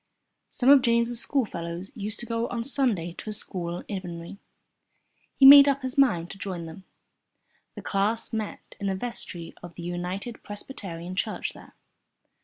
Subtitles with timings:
[0.49, 4.39] Some of James' schoolfellows used to go on Sundays to a school in Inverary.
[5.35, 6.85] He made up his mind to join them.
[7.75, 11.75] The class met in the vestry of the United Presbyterian Church there.